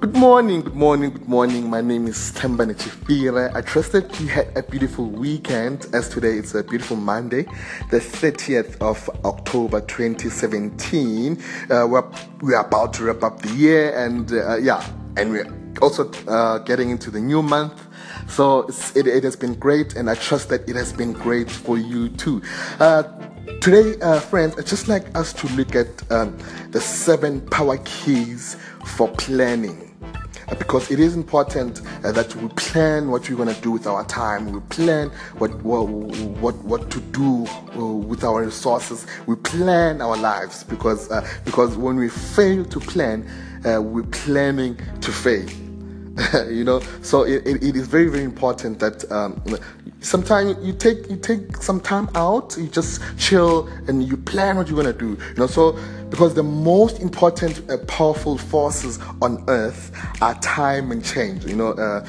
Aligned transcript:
Good 0.00 0.14
morning, 0.14 0.60
good 0.60 0.76
morning, 0.76 1.10
good 1.10 1.28
morning. 1.28 1.68
My 1.68 1.80
name 1.80 2.06
is 2.06 2.30
Tembane 2.30 2.72
Chifire. 2.72 3.52
I 3.52 3.60
trust 3.62 3.90
that 3.90 4.20
you 4.20 4.28
had 4.28 4.56
a 4.56 4.62
beautiful 4.62 5.06
weekend 5.06 5.86
as 5.92 6.08
today 6.08 6.34
it's 6.34 6.54
a 6.54 6.62
beautiful 6.62 6.96
Monday, 6.96 7.46
the 7.90 7.98
30th 7.98 8.80
of 8.80 9.10
October 9.24 9.80
2017. 9.80 11.42
Uh, 11.68 11.84
we're, 11.90 12.04
we're 12.40 12.60
about 12.60 12.92
to 12.94 13.06
wrap 13.06 13.24
up 13.24 13.42
the 13.42 13.52
year 13.56 13.92
and 13.98 14.30
uh, 14.30 14.58
yeah, 14.58 14.88
and 15.16 15.32
we're 15.32 15.52
also 15.82 16.08
uh, 16.28 16.58
getting 16.58 16.90
into 16.90 17.10
the 17.10 17.20
new 17.20 17.42
month. 17.42 17.87
So 18.28 18.68
it, 18.94 19.06
it, 19.06 19.24
has 19.24 19.36
been 19.36 19.54
great 19.54 19.96
and 19.96 20.08
I 20.08 20.14
trust 20.14 20.48
that 20.50 20.68
it 20.68 20.76
has 20.76 20.92
been 20.92 21.12
great 21.12 21.50
for 21.50 21.78
you 21.78 22.08
too. 22.10 22.42
Uh, 22.80 23.02
today, 23.60 23.98
uh, 24.00 24.20
friends, 24.20 24.58
I'd 24.58 24.66
just 24.66 24.88
like 24.88 25.16
us 25.16 25.32
to 25.34 25.46
look 25.48 25.74
at 25.74 25.88
um, 26.10 26.36
the 26.70 26.80
seven 26.80 27.40
power 27.48 27.78
keys 27.78 28.56
for 28.84 29.08
planning 29.08 29.88
because 30.58 30.90
it 30.90 30.98
is 30.98 31.14
important 31.14 31.82
uh, 32.04 32.12
that 32.12 32.34
we 32.36 32.48
plan 32.50 33.10
what 33.10 33.28
we're 33.28 33.36
going 33.36 33.54
to 33.54 33.60
do 33.60 33.70
with 33.70 33.86
our 33.86 34.04
time. 34.06 34.50
We 34.52 34.60
plan 34.60 35.10
what 35.38 35.50
what 35.62 35.84
what, 35.84 36.56
what 36.64 36.90
to 36.90 37.00
do 37.00 37.46
uh, 37.76 37.84
with 37.84 38.24
our 38.24 38.44
resources. 38.44 39.06
We 39.26 39.36
plan 39.36 40.00
our 40.00 40.16
lives 40.16 40.64
because 40.64 41.10
uh, 41.10 41.26
because 41.44 41.76
when 41.76 41.96
we 41.96 42.08
fail 42.08 42.64
to 42.64 42.80
plan, 42.80 43.28
uh, 43.66 43.80
we're 43.82 44.04
planning 44.04 44.78
to 45.00 45.12
fail. 45.12 45.46
you 46.48 46.64
know, 46.64 46.80
so 47.02 47.22
it, 47.22 47.46
it, 47.46 47.62
it 47.62 47.76
is 47.76 47.86
very 47.86 48.08
very 48.08 48.24
important 48.24 48.78
that 48.80 49.10
um, 49.12 49.40
sometimes 50.00 50.56
you 50.64 50.72
take 50.72 51.08
you 51.08 51.16
take 51.16 51.56
some 51.58 51.80
time 51.80 52.08
out, 52.14 52.56
you 52.58 52.68
just 52.68 53.00
chill 53.18 53.68
and 53.86 54.02
you 54.02 54.16
plan 54.16 54.56
what 54.56 54.68
you're 54.68 54.76
gonna 54.76 54.92
do. 54.92 55.10
You 55.10 55.34
know, 55.36 55.46
so 55.46 55.78
because 56.10 56.34
the 56.34 56.42
most 56.42 57.00
important 57.00 57.68
uh, 57.70 57.78
powerful 57.86 58.38
forces 58.38 58.98
on 59.22 59.44
earth 59.48 59.92
are 60.22 60.34
time 60.40 60.90
and 60.90 61.04
change 61.04 61.44
you 61.44 61.56
know 61.56 61.72
uh, 61.72 62.04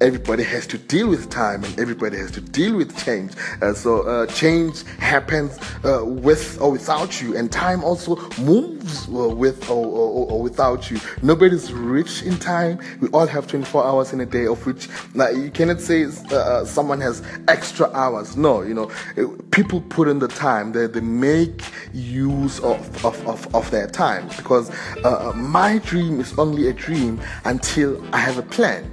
everybody 0.00 0.42
has 0.42 0.66
to 0.66 0.78
deal 0.78 1.08
with 1.08 1.30
time 1.30 1.62
and 1.64 1.78
everybody 1.78 2.16
has 2.16 2.30
to 2.32 2.40
deal 2.40 2.76
with 2.76 2.96
change. 3.04 3.32
Uh, 3.60 3.72
so 3.72 4.02
uh, 4.02 4.26
change 4.26 4.82
happens 4.98 5.58
uh, 5.84 6.02
with 6.04 6.60
or 6.60 6.72
without 6.72 7.22
you 7.22 7.36
and 7.36 7.52
time 7.52 7.84
also 7.84 8.16
moves 8.40 9.08
uh, 9.08 9.28
with 9.28 9.70
or, 9.70 9.86
or, 9.86 10.30
or, 10.30 10.42
without 10.42 10.90
you. 10.90 10.98
Nobody's 11.22 11.72
rich 11.72 12.22
in 12.22 12.36
time. 12.38 12.78
We 13.00 13.08
all 13.08 13.26
have 13.26 13.46
24 13.46 13.84
hours 13.84 14.12
in 14.12 14.20
a 14.20 14.26
day 14.26 14.46
of 14.46 14.64
which 14.66 14.88
now 15.14 15.28
you 15.28 15.50
cannot 15.50 15.80
say 15.80 16.08
someone 16.64 17.00
has 17.00 17.22
extra 17.48 17.90
hours. 17.92 18.36
No 18.36 18.62
you 18.62 18.74
know 18.74 18.90
people 19.52 19.80
put 19.82 20.08
in 20.08 20.18
the 20.18 20.28
time. 20.28 20.72
They, 20.72 20.86
they 20.86 21.00
make 21.00 21.62
use 21.92 22.58
of, 22.60 23.04
of, 23.04 23.28
of 23.28 23.41
of, 23.54 23.70
their 23.70 23.86
time 23.86 24.28
because 24.36 24.70
uh, 25.04 25.32
my 25.34 25.78
dream 25.78 26.20
is 26.20 26.38
only 26.38 26.68
a 26.68 26.72
dream 26.72 27.20
until 27.44 28.02
I 28.12 28.18
have 28.18 28.38
a 28.38 28.42
plan. 28.42 28.90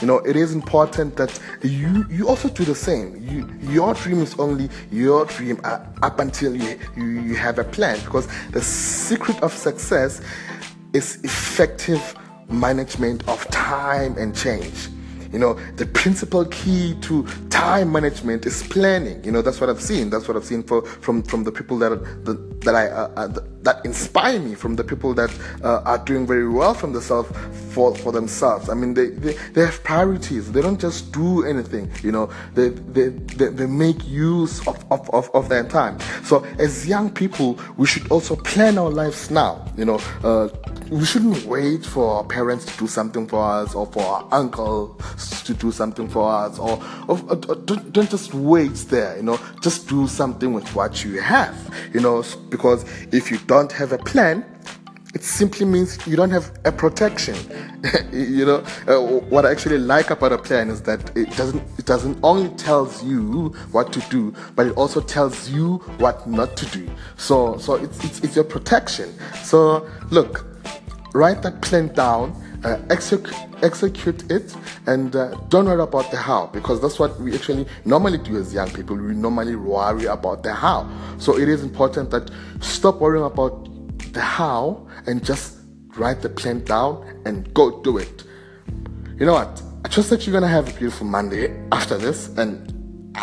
You 0.00 0.08
know, 0.08 0.18
it 0.18 0.36
is 0.36 0.52
important 0.52 1.16
that 1.16 1.38
you 1.62 2.04
you 2.10 2.28
also 2.28 2.48
do 2.48 2.64
the 2.64 2.74
same. 2.74 3.16
You 3.22 3.48
your 3.72 3.94
dream 3.94 4.20
is 4.20 4.34
only 4.38 4.68
your 4.90 5.24
dream 5.24 5.60
up 5.64 6.18
until 6.18 6.54
you, 6.56 6.78
you, 6.96 7.04
you 7.20 7.34
have 7.36 7.58
a 7.58 7.64
plan 7.64 7.98
because 8.04 8.26
the 8.50 8.60
secret 8.60 9.40
of 9.42 9.52
success 9.52 10.20
is 10.92 11.18
effective 11.24 12.16
management 12.48 13.26
of 13.28 13.46
time 13.48 14.16
and 14.18 14.36
change. 14.36 14.88
You 15.34 15.40
know, 15.40 15.54
the 15.74 15.84
principal 15.84 16.44
key 16.44 16.94
to 17.02 17.26
time 17.50 17.90
management 17.90 18.46
is 18.46 18.62
planning. 18.62 19.22
You 19.24 19.32
know, 19.32 19.42
that's 19.42 19.60
what 19.60 19.68
I've 19.68 19.82
seen. 19.82 20.08
That's 20.08 20.28
what 20.28 20.36
I've 20.36 20.44
seen 20.44 20.62
for, 20.62 20.82
from 21.04 21.24
from 21.24 21.42
the 21.42 21.50
people 21.50 21.76
that 21.78 21.90
that, 22.24 22.60
that 22.60 22.74
I 22.76 22.86
uh, 22.86 23.10
uh, 23.16 23.28
that 23.62 23.84
inspire 23.84 24.38
me, 24.38 24.54
from 24.54 24.76
the 24.76 24.84
people 24.84 25.12
that 25.14 25.36
uh, 25.64 25.80
are 25.84 25.98
doing 25.98 26.24
very 26.24 26.48
well 26.48 26.72
from 26.72 26.92
themselves 26.92 27.28
for 27.72 27.96
for 27.96 28.12
themselves. 28.12 28.68
I 28.68 28.74
mean, 28.74 28.94
they, 28.94 29.08
they 29.08 29.32
they 29.54 29.62
have 29.62 29.82
priorities. 29.82 30.52
They 30.52 30.62
don't 30.62 30.80
just 30.80 31.10
do 31.12 31.44
anything. 31.44 31.90
You 32.04 32.12
know, 32.12 32.30
they 32.54 32.68
they 32.68 33.08
they, 33.08 33.48
they 33.48 33.66
make 33.66 34.06
use 34.06 34.64
of, 34.68 34.84
of, 34.92 35.10
of, 35.10 35.30
of 35.34 35.48
their 35.48 35.64
time. 35.64 35.98
So 36.22 36.44
as 36.60 36.86
young 36.86 37.10
people, 37.10 37.58
we 37.76 37.88
should 37.88 38.08
also 38.12 38.36
plan 38.36 38.78
our 38.78 38.90
lives 38.90 39.32
now. 39.32 39.66
You 39.76 39.86
know 39.86 40.00
uh, 40.22 40.48
we 40.90 41.04
shouldn't 41.04 41.44
wait 41.44 41.84
for 41.84 42.16
our 42.16 42.24
parents 42.24 42.64
to 42.66 42.78
do 42.78 42.86
something 42.86 43.26
for 43.26 43.42
us 43.42 43.74
or 43.74 43.86
for 43.86 44.02
our 44.02 44.28
uncle 44.32 45.00
to 45.44 45.54
do 45.54 45.72
something 45.72 46.08
for 46.08 46.30
us 46.30 46.58
or, 46.58 46.82
or, 47.08 47.18
or 47.28 47.36
don't, 47.36 47.92
don't, 47.92 48.10
just 48.10 48.34
wait 48.34 48.74
there 48.88 49.16
you 49.16 49.22
know. 49.22 49.38
Just 49.60 49.88
do 49.88 50.06
something 50.06 50.52
with 50.52 50.74
what 50.74 51.04
you 51.04 51.20
have 51.20 51.56
you 51.92 52.00
know 52.00 52.22
because 52.48 52.84
if 53.12 53.30
you 53.30 53.38
don't 53.38 53.72
have 53.72 53.92
a 53.92 53.98
plan 53.98 54.44
it 55.14 55.22
simply 55.22 55.64
means 55.64 56.04
you 56.08 56.16
don't 56.16 56.30
have 56.30 56.52
a 56.64 56.72
protection 56.72 57.36
you 58.12 58.44
know. 58.44 58.64
Uh, 58.88 59.00
what 59.28 59.46
i 59.46 59.50
actually 59.50 59.78
like 59.78 60.10
about 60.10 60.32
a 60.32 60.38
plan 60.38 60.68
is 60.68 60.82
that 60.82 61.16
it 61.16 61.30
doesn't 61.36 61.62
it 61.78 61.86
doesn't 61.86 62.18
only 62.22 62.48
tells 62.56 63.02
you 63.02 63.48
what 63.72 63.92
to 63.92 64.00
do 64.10 64.34
but 64.56 64.66
it 64.66 64.76
also 64.76 65.00
tells 65.00 65.48
you 65.48 65.76
what 65.98 66.26
not 66.26 66.56
to 66.56 66.66
do. 66.66 66.90
So 67.16 67.58
so 67.58 67.74
it's 67.74 68.04
it's, 68.04 68.20
it's 68.20 68.36
your 68.36 68.44
protection. 68.44 69.14
So 69.42 69.88
look 70.10 70.53
write 71.14 71.42
that 71.42 71.62
plan 71.62 71.88
down, 71.94 72.32
uh, 72.64 72.76
execute, 72.90 74.30
it, 74.30 74.54
and 74.86 75.14
uh, 75.14 75.30
don't 75.48 75.64
worry 75.64 75.80
about 75.80 76.10
the 76.10 76.16
how 76.16 76.48
because 76.48 76.82
that's 76.82 76.98
what 76.98 77.18
we 77.20 77.34
actually 77.34 77.66
normally 77.84 78.18
do 78.18 78.36
as 78.36 78.52
young 78.52 78.68
people. 78.70 78.96
We 78.96 79.14
normally 79.14 79.54
worry 79.54 80.06
about 80.06 80.42
the 80.42 80.52
how. 80.52 80.90
So 81.18 81.38
it 81.38 81.48
is 81.48 81.62
important 81.62 82.10
that 82.10 82.30
stop 82.60 83.00
worrying 83.00 83.24
about 83.24 83.68
the 84.12 84.20
how 84.20 84.86
and 85.06 85.24
just 85.24 85.58
write 85.96 86.20
the 86.20 86.28
plan 86.28 86.64
down 86.64 87.22
and 87.24 87.52
go 87.54 87.80
do 87.82 87.96
it. 87.98 88.24
You 89.18 89.26
know 89.26 89.34
what? 89.34 89.62
I 89.84 89.88
trust 89.88 90.10
that 90.10 90.26
you're 90.26 90.32
gonna 90.32 90.48
have 90.48 90.68
a 90.68 90.72
beautiful 90.72 91.06
Monday 91.06 91.56
after 91.70 91.96
this, 91.96 92.28
and 92.36 92.73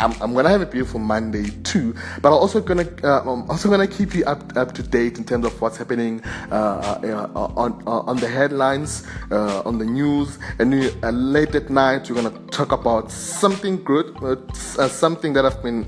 I'm, 0.02 0.20
I'm, 0.20 0.34
gonna 0.34 0.48
have 0.48 0.62
a 0.62 0.66
beautiful 0.66 0.98
Monday 0.98 1.50
too, 1.62 1.94
but 2.20 2.28
I'm 2.28 2.34
also 2.34 2.60
gonna 2.60 2.88
uh, 3.04 3.20
I'm 3.20 3.48
also 3.48 3.70
gonna 3.70 3.86
keep 3.86 4.14
you 4.16 4.24
up 4.24 4.56
up 4.56 4.72
to 4.72 4.82
date 4.82 5.16
in 5.16 5.24
terms 5.24 5.46
of 5.46 5.60
what's 5.60 5.76
happening 5.76 6.20
uh, 6.50 7.28
uh, 7.34 7.52
on 7.56 7.80
uh, 7.86 8.00
on 8.00 8.16
the 8.16 8.26
headlines, 8.26 9.06
uh, 9.30 9.62
on 9.64 9.78
the 9.78 9.84
news, 9.84 10.40
and 10.58 10.74
uh, 10.74 11.10
late 11.10 11.54
at 11.54 11.70
night 11.70 12.10
we're 12.10 12.20
gonna 12.20 12.36
talk 12.50 12.72
about 12.72 13.12
something 13.12 13.82
good, 13.84 14.16
something 14.56 15.32
that 15.34 15.46
I've 15.46 15.62
been. 15.62 15.86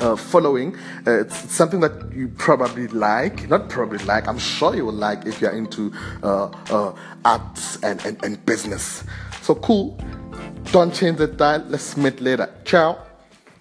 Uh, 0.00 0.16
following. 0.16 0.74
Uh, 1.06 1.20
it's, 1.20 1.44
it's, 1.44 1.54
something 1.54 1.78
that 1.78 2.12
you 2.12 2.26
probably 2.26 2.88
like, 2.88 3.48
not 3.48 3.68
probably 3.68 3.98
like, 4.04 4.26
I'm 4.26 4.38
sure 4.38 4.74
you 4.74 4.84
will 4.86 4.92
like 4.92 5.26
if 5.26 5.40
you're 5.40 5.52
into 5.52 5.92
uh, 6.24 6.92
arts 7.24 7.80
and, 7.84 8.04
and, 8.04 8.24
and 8.24 8.44
business. 8.44 9.04
So 9.42 9.54
cool. 9.54 9.96
Don't 10.72 10.94
change 10.94 11.18
the 11.18 11.26
dial. 11.26 11.62
Let's 11.68 11.98
meet 11.98 12.18
later. 12.22 12.48
Ciao. 12.64 13.11